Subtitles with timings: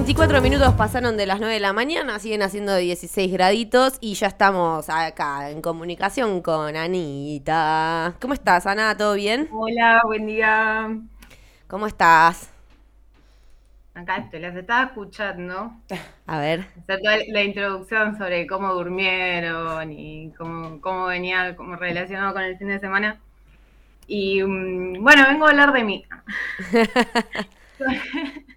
[0.00, 4.28] 24 minutos pasaron de las 9 de la mañana, siguen haciendo 16 graditos y ya
[4.28, 8.14] estamos acá en comunicación con Anita.
[8.18, 8.96] ¿Cómo estás, Ana?
[8.96, 9.46] ¿Todo bien?
[9.52, 10.88] Hola, buen día.
[11.66, 12.50] ¿Cómo estás?
[13.92, 15.70] Acá estoy, las estaba escuchando.
[16.26, 16.60] A ver.
[16.60, 22.56] Hacer toda la introducción sobre cómo durmieron y cómo, cómo venía como relacionado con el
[22.56, 23.20] fin de semana.
[24.06, 26.06] Y mm, bueno, vengo a hablar de mí.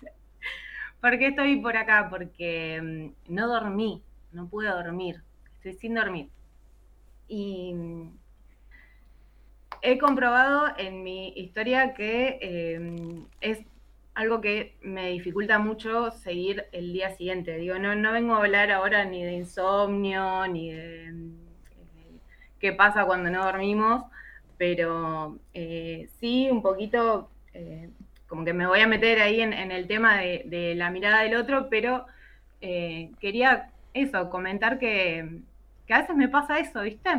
[1.04, 2.08] ¿Por qué estoy por acá?
[2.10, 4.02] Porque mm, no dormí,
[4.32, 5.22] no pude dormir,
[5.56, 6.30] estoy sin dormir.
[7.28, 8.18] Y mm,
[9.82, 13.60] he comprobado en mi historia que em, es
[14.14, 17.58] algo que me dificulta mucho seguir el día siguiente.
[17.58, 21.36] Digo, no, no vengo a hablar ahora ni de insomnio, ni de em,
[22.60, 24.06] qué pasa cuando no dormimos,
[24.58, 27.90] pero eh, sí un poquito eh,
[28.34, 31.70] como que me voy a meter ahí en, el tema de, la mirada del otro,
[31.70, 32.08] pero
[32.62, 35.42] eh, quería eso, comentar que,
[35.88, 37.12] a veces me pasa eso, ¿viste?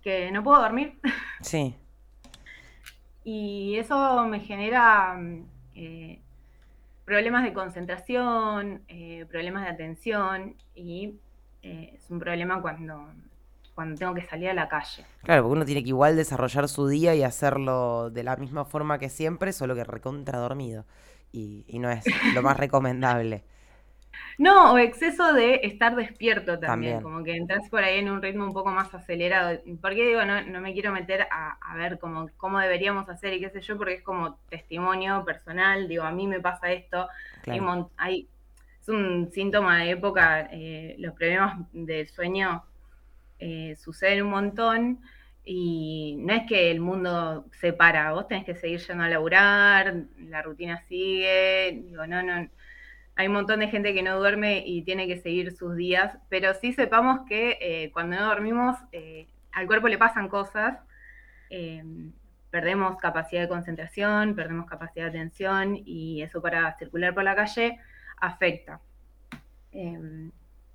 [0.00, 0.96] Que no puedo dormir.
[1.40, 1.74] Sí.
[3.24, 5.18] y eso me genera
[5.74, 6.20] eh,
[7.04, 11.16] problemas de concentración, eh, problemas de atención y
[11.62, 13.12] es un problema cuando
[13.80, 15.06] cuando tengo que salir a la calle.
[15.22, 18.98] Claro, porque uno tiene que igual desarrollar su día y hacerlo de la misma forma
[18.98, 20.84] que siempre, solo que recontra dormido.
[21.32, 23.42] Y, no es lo más recomendable.
[24.36, 28.44] No, o exceso de estar despierto también, como que entras por ahí en un ritmo
[28.44, 29.58] un poco más acelerado.
[29.80, 33.62] Porque digo, no, me quiero meter a, ver cómo, cómo deberíamos hacer y qué sé
[33.62, 37.08] yo, porque es como testimonio personal, digo, a mí me pasa esto,
[37.96, 38.28] hay,
[38.82, 42.62] es un síntoma de época, eh, los problemas del sueño
[43.40, 45.00] eh, suceden un montón
[45.44, 50.04] y no es que el mundo se para, vos tenés que seguir yendo a laburar,
[50.18, 52.48] la rutina sigue, digo, no, no,
[53.16, 56.54] hay un montón de gente que no duerme y tiene que seguir sus días, pero
[56.54, 60.78] sí sepamos que eh, cuando no dormimos eh, al cuerpo le pasan cosas,
[62.50, 67.78] perdemos capacidad de concentración, perdemos capacidad de atención y eso para circular por la calle
[68.20, 68.80] afecta.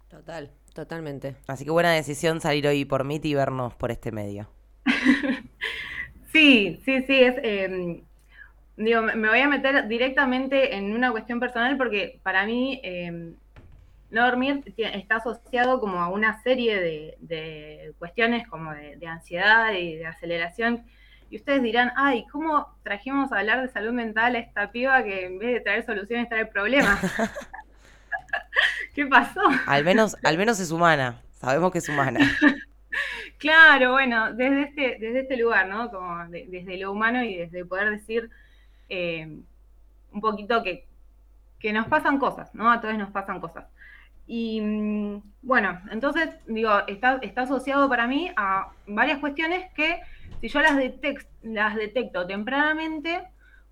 [0.10, 0.52] Total.
[0.76, 1.38] Totalmente.
[1.48, 4.50] Así que buena decisión salir hoy por MIT y vernos por este medio.
[6.34, 7.36] sí, sí, sí, es...
[7.42, 8.02] Em,
[8.76, 13.36] digo, me voy a meter directamente en una cuestión personal porque para mí em,
[14.12, 19.96] no dormir está asociado como a una serie de, cuestiones como de, de, ansiedad y
[19.96, 20.84] de aceleración.
[21.30, 25.28] Y ustedes dirán, ay, ¿cómo trajimos a hablar de salud mental a esta piba que
[25.28, 27.00] en vez de traer soluciones trae problemas?
[28.96, 29.42] ¿Qué pasó?
[29.66, 32.20] Al menos, al menos es humana, sabemos que es humana.
[33.38, 35.90] claro, bueno, desde este, desde este lugar, ¿no?
[35.92, 38.30] Como desde lo humano y desde poder decir
[38.90, 39.40] eh,
[40.12, 40.88] un poquito que,
[41.74, 42.72] nos pasan cosas, ¿no?
[42.72, 43.66] A todos nos pasan cosas.
[44.28, 50.00] Y mm, bueno, entonces, digo, está, está asociado para mí a varias cuestiones que
[50.42, 50.78] si yo las,
[51.42, 53.24] las detecto tempranamente,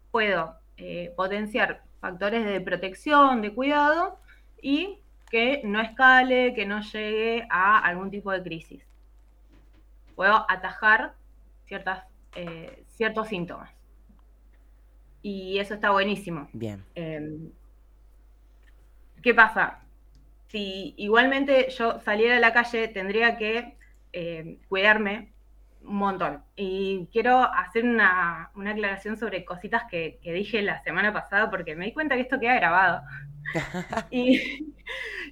[0.09, 4.19] puedo eh, potenciar factores de protección, de cuidado
[4.63, 4.97] y
[5.29, 8.83] que no escale, que no llegue a algún tipo de crisis.
[10.15, 11.13] Puedo atajar
[11.65, 12.03] ciertas,
[12.35, 13.69] eh, ciertos síntomas.
[15.21, 16.49] Y eso está buenísimo.
[16.53, 16.83] Bien.
[16.95, 17.51] Em,
[19.21, 19.79] ¿Qué pasa?
[20.47, 23.75] Si igualmente yo saliera a la calle, tendría que
[24.13, 25.33] em, cuidarme
[25.81, 26.43] un montón.
[26.55, 31.85] Y quiero hacer una, aclaración sobre cositas que, que, dije la semana pasada, porque me
[31.85, 33.01] di cuenta que esto queda grabado.
[34.11, 34.73] y,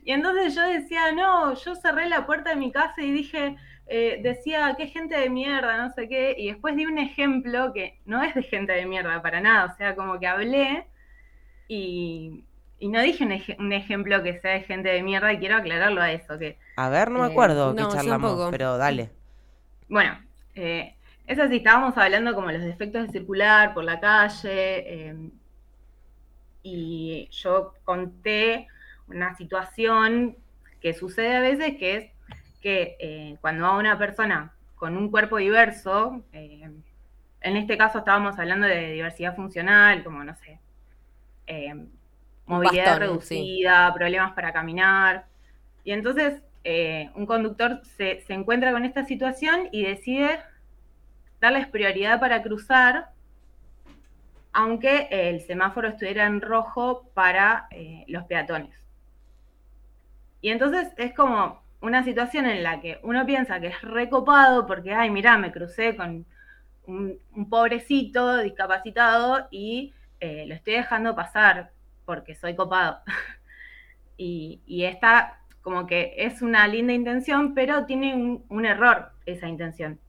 [0.05, 3.55] entonces yo decía, no, yo cerré la puerta de mi casa y dije,
[3.87, 7.99] eh, decía, qué gente de mierda, no sé qué, y después di un ejemplo que
[8.05, 10.87] no es de gente de mierda para nada, o sea, como que hablé
[11.67, 12.43] y,
[12.81, 13.23] no dije
[13.59, 16.37] un, ejemplo que sea de gente de mierda y quiero aclararlo a eso.
[16.39, 19.11] Que, a ver, no me eh, acuerdo que charlamos, pero dale.
[19.87, 20.19] Bueno,
[20.55, 20.95] eh,
[21.27, 25.15] es así, estábamos hablando como los defectos de circular por la calle,
[26.63, 28.67] y yo conté
[29.07, 30.37] una situación
[30.79, 32.11] que sucede a veces, que es
[32.61, 36.69] que eh, cuando a una persona con un cuerpo diverso, eh,
[37.41, 40.59] en este caso estábamos hablando de diversidad funcional, como no sé,
[41.47, 41.75] eh,
[42.45, 45.25] movilidad reducida, problemas para caminar,
[45.83, 46.41] y entonces
[47.15, 50.39] un conductor se, se encuentra con esta situación y decide
[51.39, 53.09] darles prioridad para cruzar
[54.53, 58.75] aunque el semáforo estuviera en rojo para eh, los peatones.
[60.41, 64.93] Y entonces es como una situación en la que uno piensa que es recopado porque,
[64.93, 66.25] ay, mira, me crucé con
[66.85, 67.19] un,
[67.49, 71.71] pobrecito discapacitado y eh, lo estoy dejando pasar
[72.05, 72.99] porque soy copado.
[74.17, 79.99] y, y esta como que es una linda intención, pero tiene un error esa intención,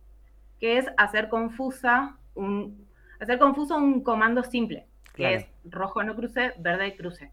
[0.58, 2.86] que es hacer confusa un,
[3.22, 7.30] hacer confuso un comando simple, que es rojo no cruce, verde cruce.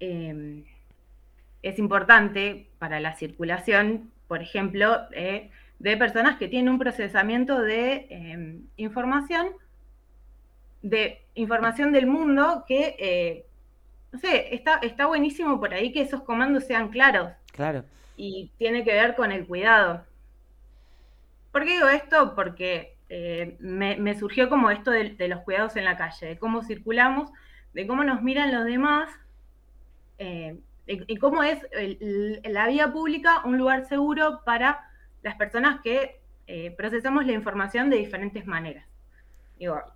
[0.00, 0.64] Eh,
[1.62, 8.06] es importante para la circulación, por ejemplo, eh, de personas que tienen un procesamiento de
[8.10, 9.48] eh, información,
[10.82, 13.46] de información del mundo que, eh,
[14.12, 17.84] no sé, está, está buenísimo por ahí que esos comandos sean claros Claro.
[18.16, 20.04] y tiene que ver con el cuidado.
[21.50, 22.34] ¿Por qué digo esto?
[22.34, 26.62] Porque eh, me, surgió como esto de, de los cuidados en la calle, de cómo
[26.62, 27.30] circulamos,
[27.72, 29.10] de cómo nos miran los demás,
[30.18, 31.60] eh, y, cómo es
[32.44, 34.80] la vía pública un lugar seguro para
[35.22, 38.86] las personas que eh, procesamos la información de diferentes maneras.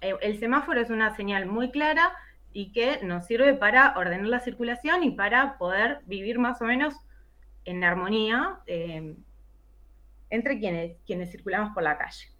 [0.00, 2.12] El semáforo es una señal muy clara
[2.52, 6.94] y que nos sirve para ordenar la circulación y para poder vivir más o menos
[7.66, 8.61] en armonía
[10.31, 12.38] entre quienes, quienes circulamos por la calle.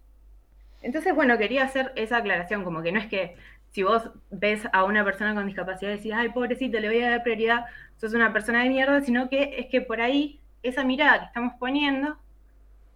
[0.81, 3.35] Entonces, bueno, quería hacer esa aclaración, como que no es que
[3.71, 7.11] si vos ves a una persona con discapacidad y decís, ay, pobrecito, le voy a
[7.11, 7.65] dar prioridad,
[7.97, 11.53] sos una persona de mierda, sino que es que por ahí esa mirada que estamos
[11.59, 12.17] poniendo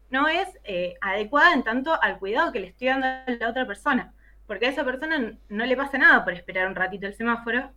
[0.09, 3.65] no es eh, adecuada en tanto al cuidado que le estoy dando a la otra
[3.65, 4.13] persona.
[4.47, 7.71] Porque a esa persona no le pasa nada por esperar un ratito el semáforo,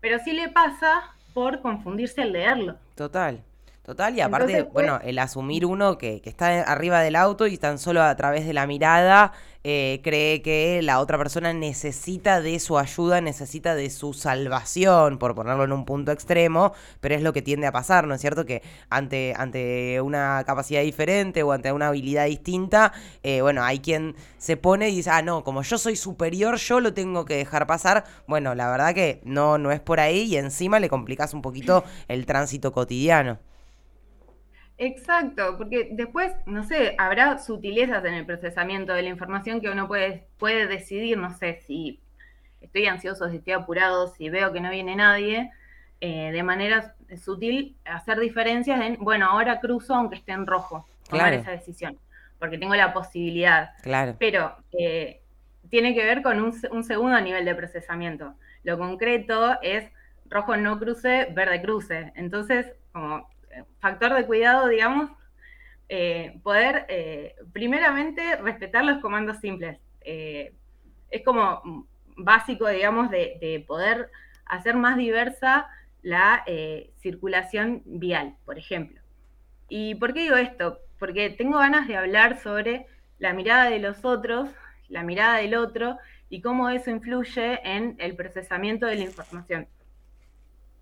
[0.00, 2.76] pero sí le pasa por confundirse al leerlo.
[2.94, 3.42] Total.
[3.86, 7.56] Total, y aparte, Entonces, bueno, el asumir uno que, que está arriba del auto y
[7.56, 12.58] tan solo a través de la mirada eh, cree que la otra persona necesita de
[12.58, 17.32] su ayuda, necesita de su salvación, por ponerlo en un punto extremo, pero es lo
[17.32, 18.44] que tiende a pasar, ¿no es cierto?
[18.44, 18.60] Que
[18.90, 22.92] ante, ante una capacidad diferente o ante una habilidad distinta,
[23.22, 26.80] eh, bueno, hay quien se pone y dice, ah, no, como yo soy superior, yo
[26.80, 28.02] lo tengo que dejar pasar.
[28.26, 31.84] Bueno, la verdad que no, no es por ahí y encima le complicas un poquito
[32.08, 33.38] el tránsito cotidiano.
[34.78, 39.88] Exacto, porque después, no sé, habrá sutilezas en el procesamiento de la información que uno
[39.88, 41.98] puede, puede decidir, no sé, si
[42.60, 45.50] estoy ansioso, si estoy apurado, si veo que no viene nadie,
[46.02, 51.28] eh, de manera sutil hacer diferencias en, bueno, ahora cruzo aunque esté en rojo, tomar
[51.28, 51.36] Claro.
[51.42, 51.98] esa decisión,
[52.38, 53.70] porque tengo la posibilidad.
[53.82, 54.16] Claro.
[54.18, 55.22] Pero eh,
[55.70, 58.34] tiene que ver con un, un segundo nivel de procesamiento.
[58.62, 59.90] Lo concreto es
[60.28, 62.12] rojo no cruce, verde cruce.
[62.14, 63.28] Entonces, como
[63.80, 65.10] factor de cuidado, digamos,
[65.88, 69.78] eh, poder eh, primeramente respetar los comandos simples.
[70.00, 70.52] Eh,
[71.10, 71.86] es como
[72.16, 74.10] básico, digamos, de, de poder
[74.46, 75.68] hacer más diversa
[76.02, 76.44] la
[76.98, 79.00] circulación vial, por ejemplo.
[79.68, 80.78] ¿Y por qué digo esto?
[81.00, 82.86] Porque tengo ganas de hablar sobre
[83.18, 84.48] la mirada de los otros,
[84.88, 85.98] la mirada del otro
[86.28, 89.68] y cómo eso influye en el procesamiento de la información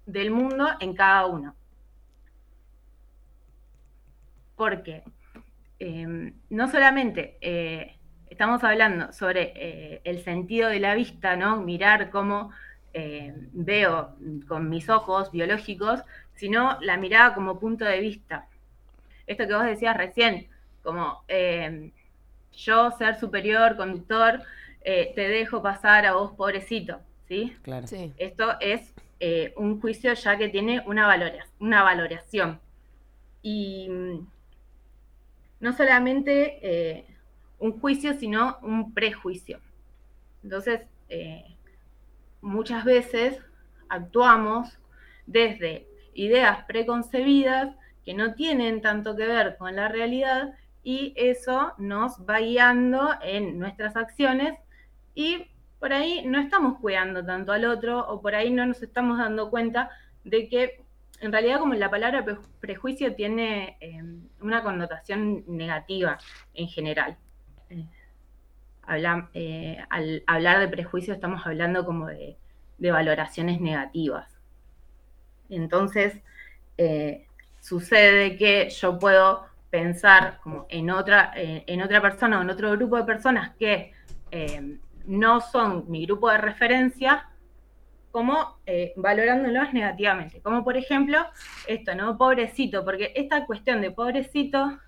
[0.05, 1.55] del mundo en cada uno.
[4.57, 5.03] Porque
[5.79, 7.97] eh, no solamente eh,
[8.31, 11.61] estamos hablando sobre eh, el sentido de la vista, ¿no?
[11.61, 12.51] Mirar cómo
[12.93, 14.17] eh, veo
[14.49, 16.03] con mis ojos biológicos,
[16.35, 18.47] sino la mirada como punto de vista.
[19.27, 20.49] Esto que vos decías recién,
[20.83, 21.91] como eh,
[22.53, 24.43] yo ser superior, conductor,
[24.83, 27.57] eh, te dejo pasar a vos, pobrecito, ¿sí?
[27.63, 27.87] Claro.
[27.87, 28.13] Sí.
[28.19, 32.61] Esto es eh, un juicio ya que tiene una, valora- una valoración.
[33.43, 33.89] Y
[35.65, 37.07] no solamente eh,
[37.59, 39.61] un juicio, sino un prejuicio.
[40.43, 41.57] Entonces, eh,
[42.43, 43.41] muchas veces
[43.89, 44.79] actuamos
[45.27, 50.53] desde ideas preconcebidas que no tienen tanto que ver con la realidad
[50.83, 54.59] y eso nos va guiando en nuestras acciones
[55.15, 55.47] y
[55.81, 59.49] por ahí no estamos cuidando tanto al otro o por ahí no nos estamos dando
[59.49, 59.89] cuenta
[60.25, 60.84] de que
[61.21, 64.03] en realidad como la palabra pre- prejuicio tiene eh,
[64.41, 66.19] una connotación negativa
[66.55, 67.17] en general.
[67.71, 67.87] Eh,
[69.35, 72.37] eh, al hablar de prejuicio estamos hablando como de,
[72.79, 74.37] de valoraciones negativas.
[75.49, 76.21] Entonces,
[76.77, 77.27] eh,
[77.61, 82.97] sucede que yo puedo pensar como en otra, en otra persona o en otro grupo
[82.97, 83.93] de personas que
[84.31, 87.29] eh, no son mi grupo de referencia,
[88.15, 90.41] como eh, valorándolos negativamente.
[90.41, 91.27] Como por ejemplo,
[91.67, 92.17] esto, ¿no?
[92.17, 94.79] Pobrecito, porque esta cuestión de pobrecito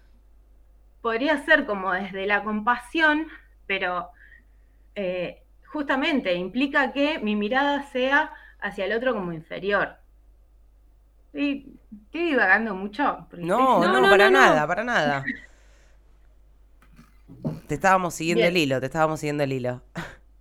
[1.03, 3.27] podría ser como desde la compasión,
[3.67, 4.11] pero
[4.95, 8.31] eh, justamente implica que mi mirada sea
[8.61, 9.97] hacia el otro como inferior.
[11.33, 13.27] Estoy, estoy divagando mucho.
[13.33, 14.47] No, no, no, para no, no.
[14.47, 15.25] nada, para nada.
[17.67, 18.53] Te estábamos siguiendo Bien.
[18.53, 19.83] el hilo, te estábamos siguiendo el hilo.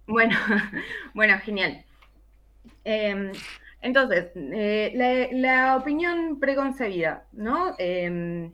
[0.05, 0.37] Bueno,
[1.15, 1.83] bueno, genial.
[2.83, 3.31] Eh,
[3.85, 7.75] Entonces, eh, la, opinión preconcebida, ¿no?
[7.77, 8.51] Em,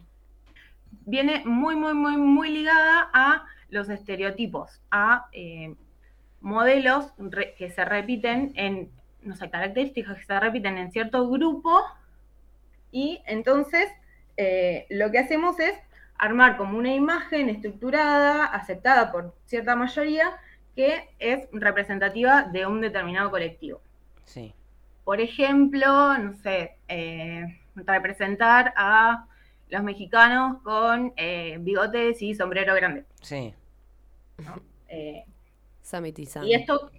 [1.05, 5.73] viene muy, muy, muy, muy ligada a los estereotipos, a eh,
[6.41, 7.13] modelos
[7.57, 8.91] que se repiten en,
[9.21, 11.79] no sé, características que se repiten en cierto grupo
[12.91, 13.89] y entonces
[14.35, 15.75] eh, lo que hacemos es
[16.17, 20.37] armar como una imagen estructurada, aceptada por cierta mayoría,
[20.75, 23.81] que es representativa de un determinado colectivo.
[24.31, 24.53] Sí.
[25.03, 29.25] Por ejemplo, no sé, eh, representar a
[29.69, 33.05] los mexicanos con eh, bigotes y sombrero grande.
[33.21, 33.53] Sí.
[34.87, 35.25] Eh,
[36.43, 36.91] y esto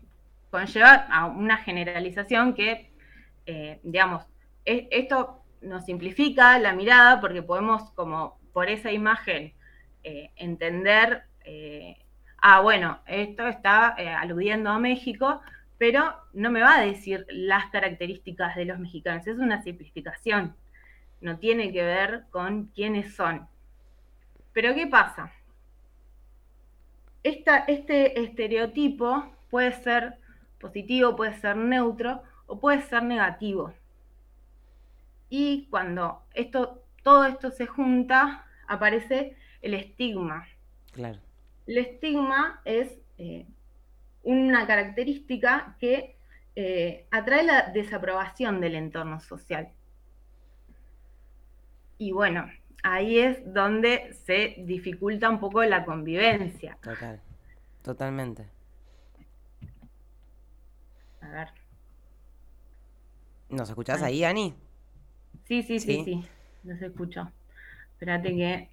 [0.51, 2.91] conlleva a una generalización que,
[3.83, 4.25] digamos,
[4.67, 9.55] e, esto nos simplifica la mirada porque podemos como por esa imagen
[10.03, 11.25] entender
[12.43, 15.41] ah, bueno, esto está eh, aludiendo a México,
[15.83, 20.55] pero no me va a decir las características de los mexicanos, es una simplificación,
[21.21, 23.49] no tiene que ver con quiénes son.
[24.53, 25.33] Pero ¿qué pasa?
[27.25, 30.19] este estereotipo puede ser
[30.61, 33.75] positivo, puede ser neutro o puede ser negativo.
[35.31, 40.47] Y cuando esto, todo esto se junta, aparece el estigma.
[40.93, 41.19] Claro.
[41.67, 43.49] El estigma es eh,
[44.23, 46.17] una característica que
[46.55, 49.71] eh, atrae la desaprobación del entorno social.
[51.99, 52.51] Y bueno,
[52.83, 56.77] ahí es donde se dificulta un poco la convivencia.
[56.83, 57.21] Total,
[57.83, 58.47] totalmente.
[61.21, 61.49] A ver.
[63.49, 64.55] ¿Nos escuchás ahí, Ani?
[65.45, 66.29] Sí, sí, sí, sí, sí.
[66.65, 67.31] Los escucho.
[67.93, 68.69] Espérate que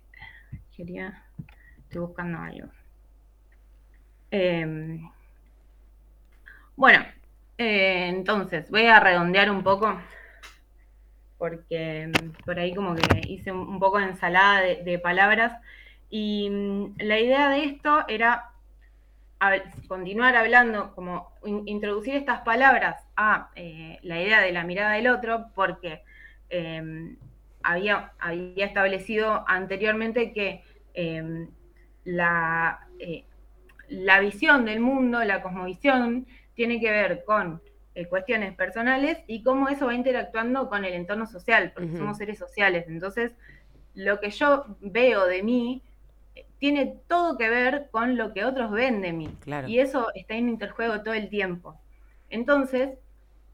[0.76, 1.24] quería.
[1.84, 2.70] Estoy buscando algo.
[4.32, 5.10] Em,
[6.80, 7.04] bueno,
[7.58, 10.00] eh, entonces voy a redondear un poco,
[11.38, 12.14] porque em,
[12.46, 15.62] por ahí como que hice un poco de ensalada de, palabras.
[16.10, 18.52] Y mm, la idea de esto era
[19.90, 25.48] continuar hablando, como introducir estas palabras a eh, la idea de la mirada del otro,
[25.56, 26.02] porque
[26.50, 27.18] em,
[27.62, 30.64] había, había establecido anteriormente que
[32.06, 33.26] la, eh,
[33.90, 36.26] la visión del mundo, la cosmovisión,
[36.60, 37.62] tiene que ver con
[37.96, 42.38] eh, cuestiones personales y cómo eso va interactuando con el entorno social, porque somos seres
[42.38, 42.84] sociales.
[42.90, 43.32] Entonces,
[43.96, 45.82] lo que yo veo de mí
[46.36, 49.30] eh, tiene todo que ver con lo que otros ven de mí.
[49.70, 51.80] Y eso está en interjuego todo el tiempo.
[52.30, 52.90] Entonces,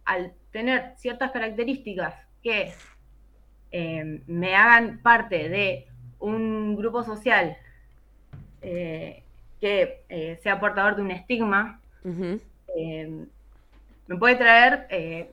[0.04, 2.74] al tener ciertas características que
[3.72, 5.86] eh, me hagan parte de
[6.18, 7.56] un grupo social
[8.62, 11.80] que eh, sea portador de un estigma,
[12.76, 13.26] eh,
[14.08, 15.32] me puede traer eh,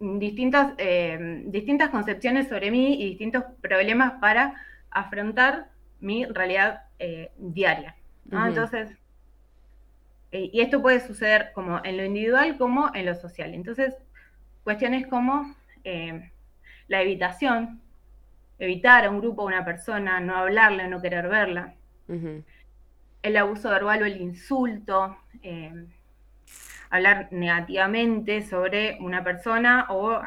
[0.00, 0.76] distintas,
[1.46, 4.54] distintas concepciones sobre mí y distintos problemas para
[4.90, 5.68] afrontar
[6.00, 6.82] mi realidad
[7.36, 7.96] diaria.
[8.30, 8.96] Entonces,
[10.30, 13.54] y esto puede suceder como en lo individual como en lo social.
[13.54, 13.94] Entonces,
[14.62, 15.56] cuestiones como
[16.86, 17.80] la evitación,
[18.60, 21.74] evitar a un grupo a una persona, no hablarle, no querer verla
[23.22, 25.86] el abuso verbal o el insulto, eh,
[26.90, 30.20] hablar negativamente sobre una persona o,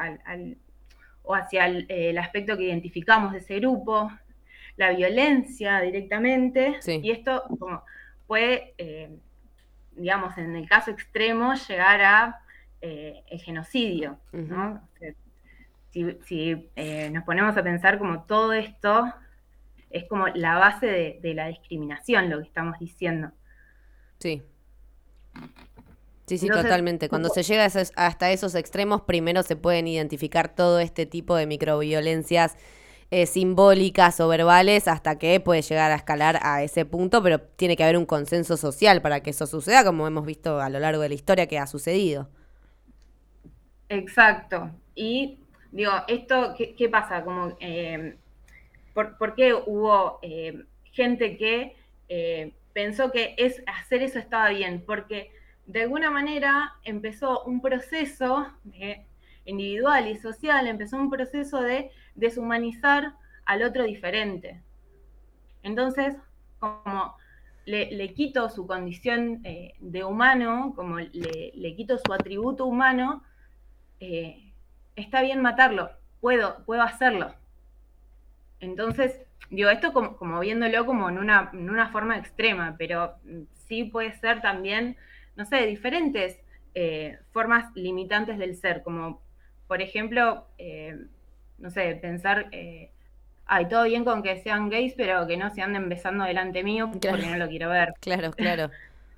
[1.22, 4.10] o hacia el, aspecto que identificamos de ese grupo,
[4.76, 7.44] la violencia directamente, y esto
[8.26, 9.10] puede, eh,
[9.92, 12.40] digamos, en el caso extremo, llegar a
[12.80, 14.18] eh, el genocidio.
[15.90, 16.70] si,
[17.10, 19.12] nos ponemos a pensar como todo esto
[19.92, 23.30] es como la base de, la discriminación, lo que estamos diciendo.
[24.18, 24.42] Sí.
[26.26, 27.08] Sí, sí, totalmente.
[27.08, 32.56] Cuando se llega hasta esos extremos, primero se pueden identificar todo este tipo de microviolencias
[33.10, 37.76] eh, simbólicas o verbales hasta que puede llegar a escalar a ese punto, pero tiene
[37.76, 41.02] que haber un consenso social para que eso suceda, como hemos visto a lo largo
[41.02, 42.30] de la historia que ha sucedido.
[43.90, 44.70] Exacto.
[44.94, 45.38] Y
[45.72, 47.22] digo, esto, ¿qué, pasa?
[47.22, 48.16] Como eh,
[48.94, 51.76] por, qué hubo eh, gente que
[52.08, 55.32] eh, pensó que es, hacer eso estaba bien, porque
[55.66, 58.46] de alguna manera empezó un proceso
[59.44, 64.60] individual y social, empezó un proceso de deshumanizar al otro diferente.
[65.62, 66.16] Entonces,
[66.58, 67.16] como
[67.64, 73.22] le, quito su condición eh, de humano, como le, quito su atributo humano,
[74.96, 77.34] está bien matarlo, puedo, puedo hacerlo.
[78.62, 83.16] Entonces, digo, esto como, viéndolo como en una, en una, forma extrema, pero
[83.66, 84.96] sí puede ser también,
[85.36, 86.40] no sé, diferentes
[86.74, 89.20] eh, formas limitantes del ser, como
[89.66, 90.96] por ejemplo, eh,
[91.58, 92.50] no sé, pensar,
[93.46, 96.90] ay, todo bien con que sean gays, pero que no se anden besando delante mío
[96.90, 97.94] porque no lo quiero ver.
[98.00, 98.70] Claro, claro.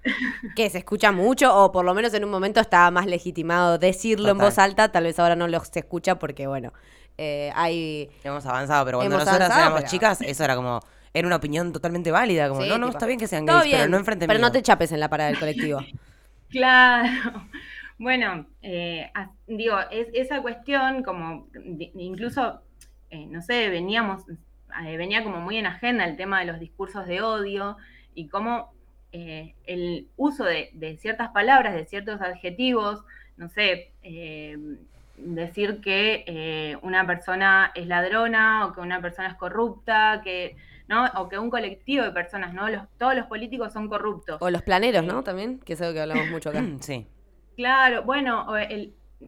[0.56, 4.30] que se escucha mucho o por lo menos en un momento estaba más legitimado decirlo
[4.30, 6.72] en voz alta, tal vez ahora no lo se escucha porque bueno,
[7.16, 8.10] eh, hay...
[8.22, 10.80] Hemos avanzado, pero cuando nosotras éramos chicas, eso era como...
[11.16, 13.98] Era una opinión totalmente válida, como, no, no, está bien que sean gays, pero no
[13.98, 15.80] enfrente Pero no te chapes en la parada del colectivo.
[16.50, 17.10] claro.
[17.96, 19.12] Bueno, eh,
[19.46, 21.46] digo, es, esa cuestión, como
[21.94, 22.60] incluso,
[23.08, 24.24] eh, no sé, veníamos,
[24.82, 27.76] venía como muy en agenda el tema de los discursos de odio
[28.12, 28.74] y cómo
[29.16, 33.04] eh, el uso de, ciertas palabras, de ciertos adjetivos,
[33.36, 34.58] no sé, eh,
[35.18, 40.56] decir que eh, una persona es ladrona o que una persona es corrupta, que,
[40.88, 41.04] ¿no?
[41.14, 42.68] O que un colectivo de personas, ¿no?
[42.68, 44.42] Los, todos los políticos son corruptos.
[44.42, 45.22] O los planeros, ¿no?
[45.22, 46.64] También, que es algo que hablamos mucho acá.
[46.80, 47.06] sí.
[47.54, 48.48] Claro, bueno,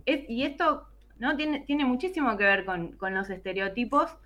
[0.05, 0.89] y esto,
[1.21, 1.37] ¿no?
[1.37, 4.17] Tiene, tiene muchísimo que ver con, con los estereotipos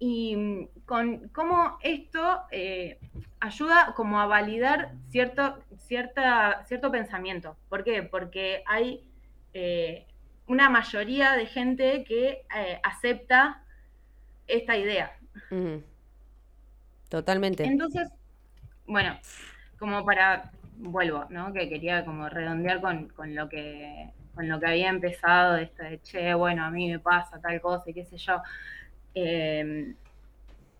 [0.00, 2.98] y mm, con cómo esto eh,
[3.38, 7.56] ayuda como a validar cierto, cierta, cierto pensamiento.
[7.68, 8.02] ¿Por qué?
[8.02, 9.06] Porque hay
[9.52, 10.06] eh,
[10.46, 13.62] una mayoría de gente que eh, acepta
[14.48, 15.16] esta idea.
[17.10, 17.64] Totalmente.
[17.64, 18.08] Entonces,
[18.86, 19.18] bueno,
[19.78, 21.52] como para, vuelvo, ¿no?
[21.52, 26.32] Que quería como redondear con, lo que con lo que había empezado, esto de, che,
[26.32, 28.40] bueno, a mí me pasa tal cosa y qué sé yo.
[29.14, 29.94] Em,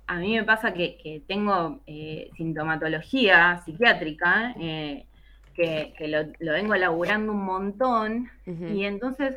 [0.07, 5.07] a mí me pasa que, tengo eh, sintomatología psiquiátrica, eh,
[5.55, 9.37] que, lo, vengo elaborando un montón, y entonces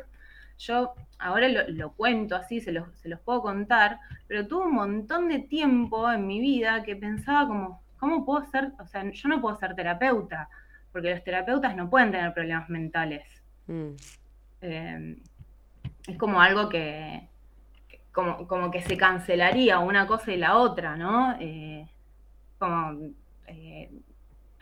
[0.58, 5.28] yo ahora lo, cuento así, se los, se los, puedo contar, pero tuve un montón
[5.28, 8.72] de tiempo en mi vida que pensaba como, ¿cómo puedo ser?
[8.80, 10.48] O sea, yo no puedo ser terapeuta,
[10.92, 13.24] porque los terapeutas no pueden tener problemas mentales.
[13.66, 13.90] Mm.
[14.62, 15.16] Eh,
[16.06, 17.28] es como algo que,
[18.14, 21.36] como, que se cancelaría una cosa y la otra, ¿no?
[21.40, 21.86] Eh,
[22.58, 23.12] como
[23.48, 23.90] eh,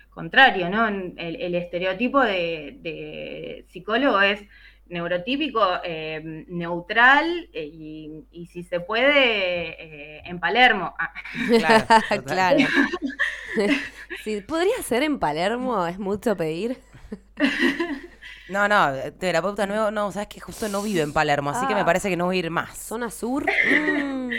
[0.09, 0.89] contrario, ¿no?
[0.89, 4.41] El, estereotipo de, psicólogo es
[4.87, 10.95] neurotípico, eh, neutral y, si se puede, en Palermo.
[10.99, 11.13] Ah.
[11.59, 12.59] Claro, claro.
[14.49, 15.87] ¿Podría ser en Palermo?
[15.87, 16.79] ¿Es mucho pedir?
[18.53, 21.81] No, no, terapeuta nuevo, no, sabes que justo no vive en Palermo, así que me
[21.81, 21.85] ah.
[21.87, 22.77] parece que no voy a ir más.
[22.77, 23.47] Zona sur.
[23.47, 24.31] Mm.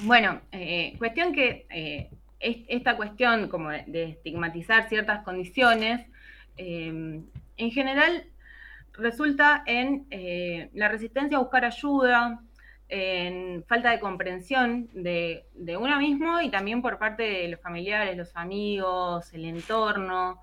[0.00, 6.06] Bueno, eh, cuestión que eh, esta cuestión como de, estigmatizar ciertas condiciones,
[6.56, 7.20] eh,
[7.56, 8.24] en general
[8.92, 10.06] resulta en
[10.74, 12.40] la resistencia a buscar ayuda,
[12.88, 18.16] en falta de comprensión de, de uno mismo y también por parte de los familiares,
[18.16, 20.40] los amigos, el entorno.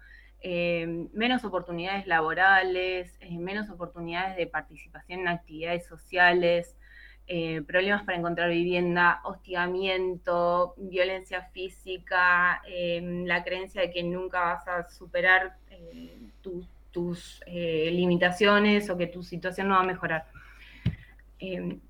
[0.47, 6.75] Eh, menos oportunidades laborales, eh, menos oportunidades de participación en actividades sociales,
[7.25, 14.83] eh, problemas para encontrar vivienda, hostigamiento, violencia física, la creencia de que nunca vas a
[14.91, 15.57] superar
[16.91, 20.25] tus limitaciones o que tu situación no va a mejorar.
[21.41, 21.81] un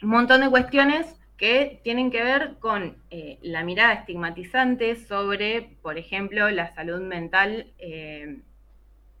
[0.00, 6.50] montón de cuestiones que tienen que ver con eh, la mirada estigmatizante sobre, por ejemplo,
[6.50, 8.42] la salud mental, eh,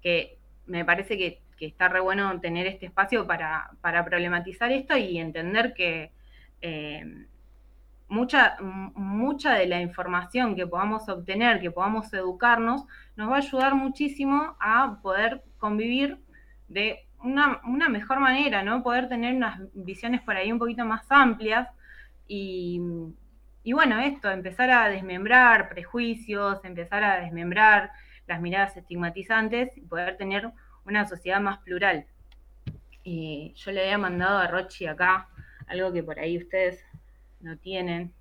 [0.02, 3.70] que me parece que, está re bueno tener este espacio para,
[4.04, 6.10] problematizar esto y entender que
[6.60, 7.26] eh,
[8.08, 12.84] mucha, mucha de la información que podamos obtener, que podamos educarnos,
[13.16, 16.18] nos va a ayudar muchísimo a poder convivir
[16.68, 18.82] de una, una mejor manera, ¿no?
[18.82, 21.68] Poder tener unas visiones por ahí un poquito más amplias
[22.32, 27.90] y, bueno, esto, empezar a desmembrar prejuicios, empezar a desmembrar
[28.28, 30.48] las miradas estigmatizantes y poder tener
[30.86, 32.06] una sociedad más plural.
[33.02, 35.28] Y yo le había mandado a Rochi acá
[35.66, 36.84] algo que por ahí ustedes
[37.40, 38.12] no tienen,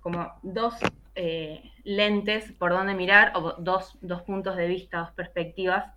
[0.00, 0.76] como dos
[1.16, 5.92] eh, lentes por donde mirar, o dos, puntos de vista, dos perspectivas.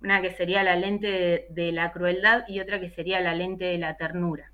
[0.00, 3.76] Una que sería la lente de la crueldad y otra que sería la lente de
[3.76, 4.53] la ternura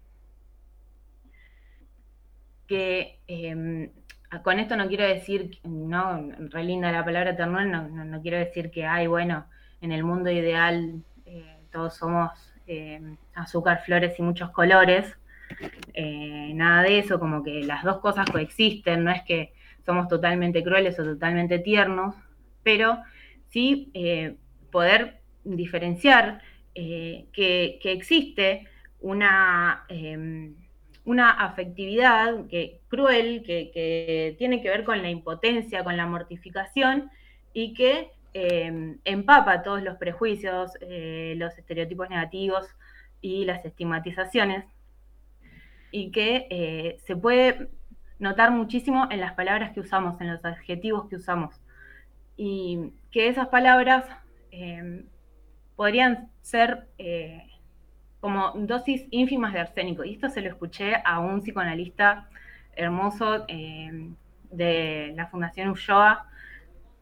[2.71, 3.91] que em,
[4.45, 8.87] con esto no quiero decir, no, re linda la palabra ternura, no, quiero decir que
[8.87, 9.47] hay, bueno,
[9.81, 12.31] en el mundo ideal eh, todos somos
[12.69, 15.19] em, azúcar, flores y muchos colores,
[15.95, 19.53] eh, nada de eso, como que las dos cosas coexisten, no es que
[19.85, 22.15] somos totalmente crueles o totalmente tiernos,
[22.63, 22.99] pero
[23.49, 24.37] sí eh,
[24.71, 26.41] poder diferenciar
[26.73, 28.69] que, existe
[29.01, 30.55] una em,
[31.11, 37.11] una afectividad que, cruel que, tiene que ver con la impotencia, con la mortificación,
[37.53, 42.65] y que eh, empapa todos los prejuicios, eh, los estereotipos negativos
[43.21, 44.65] y las estigmatizaciones,
[45.91, 47.71] y que eh, se puede
[48.21, 51.61] notar muchísimo en las palabras que usamos, en los adjetivos que usamos,
[52.37, 54.05] y que esas palabras
[55.75, 56.87] podrían ser
[58.21, 60.05] como dosis ínfimas de arsénico.
[60.05, 62.29] Y esto se lo escuché a un psicoanalista
[62.77, 63.47] hermoso
[64.51, 66.27] de la Fundación Ulloa,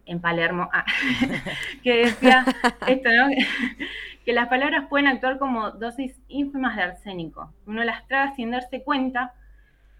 [0.08, 0.84] en Palermo, ah,
[1.82, 2.44] que decía
[2.86, 3.28] esto, ¿no?
[4.24, 7.52] que las palabras pueden actuar como dosis ínfimas de arsénico.
[7.66, 9.34] Uno las traga sin darse cuenta,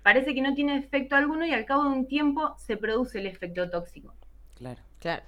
[0.02, 3.26] parece que no tiene efecto alguno y al cabo de un tiempo se produce el
[3.26, 4.14] efecto tóxico.
[4.54, 5.24] Claro, claro.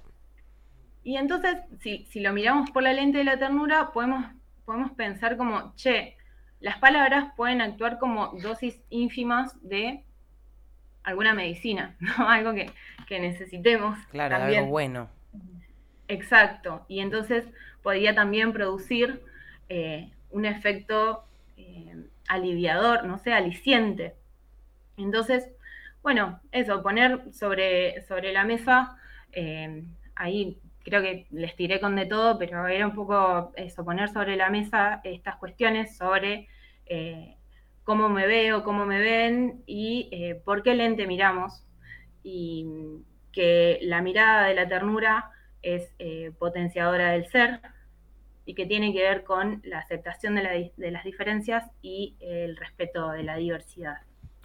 [1.03, 4.25] Y entonces, si, lo miramos por la lente de la ternura, podemos,
[4.71, 6.15] podemos pensar como, che,
[6.61, 10.05] las palabras pueden actuar como dosis ínfimas de
[11.03, 12.29] alguna medicina, ¿no?
[12.29, 12.71] Algo que,
[13.19, 13.99] necesitemos.
[14.11, 15.09] Claro, algo bueno.
[16.07, 16.85] Exacto.
[16.87, 17.43] Y entonces
[17.83, 19.21] podría también producir
[19.67, 21.25] eh, un efecto
[21.57, 24.15] eh, aliviador, no sé, aliciente.
[24.95, 25.49] Entonces,
[26.01, 28.95] bueno, eso, poner sobre, sobre la mesa,
[29.33, 29.83] eh,
[30.15, 34.35] ahí creo que les tiré con de todo, pero era un poco eso, poner sobre
[34.35, 36.47] la mesa estas cuestiones sobre
[37.83, 41.63] cómo me veo, cómo me ven y eh, por qué lente miramos.
[42.23, 42.65] Y
[43.31, 47.61] que la mirada de la ternura es eh, potenciadora del ser
[48.45, 53.09] y que tiene que ver con la aceptación de, de las diferencias y el respeto
[53.11, 53.97] de la diversidad.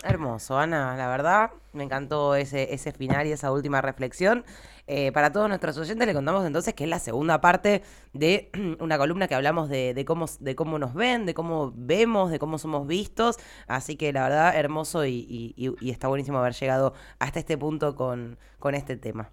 [0.09, 4.45] Hermoso, Ana, la verdad, me encantó ese, ese final y esa última reflexión.
[4.87, 8.99] Eh, para todos nuestros oyentes le contamos entonces que es la segunda parte de una
[8.99, 12.87] columna que hablamos de, cómo, de cómo nos ven, de cómo vemos, de cómo somos
[12.87, 13.38] vistos.
[13.66, 18.77] Así que la verdad, hermoso y, está buenísimo haber llegado hasta este punto con, con
[18.77, 19.31] este tema.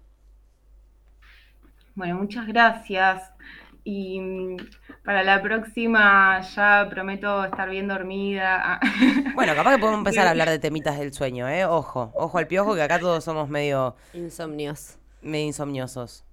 [1.94, 3.32] Bueno, muchas gracias.
[3.84, 4.56] Y mm,
[5.04, 8.80] para la próxima ya prometo estar bien dormida.
[9.34, 11.66] Bueno, capaz que podemos empezar a hablar de temitas del sueño, ¿eh?
[11.66, 13.96] Ojo, ojo al piojo, que acá todos somos medio...
[14.14, 14.96] Insomnios.
[15.22, 16.24] Medio insomniosos.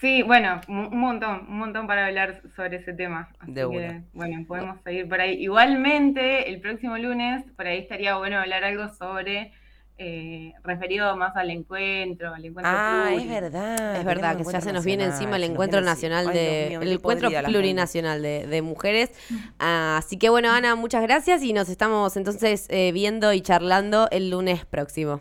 [0.00, 3.30] Sí, bueno, un montón, un montón para hablar sobre ese tema.
[3.46, 3.64] de
[4.12, 5.34] bueno, podemos seguir por ahí.
[5.42, 9.52] Igualmente, el próximo lunes, por ahí estaría bueno hablar algo sobre
[10.00, 13.96] eh, referido más al encuentro, al encuentro Ah, es verdad.
[13.96, 18.22] Es verdad, que ya se nos viene encima el encuentro nacional de, el encuentro plurinacional
[18.22, 19.10] de, mujeres.
[19.58, 24.30] así que bueno, Ana, muchas gracias y nos estamos entonces eh, viendo y charlando el
[24.30, 25.20] lunes próximo.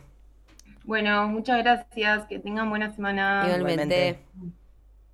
[0.84, 3.44] Bueno, muchas gracias, que tengan buena semana.
[3.48, 4.20] Igualmente.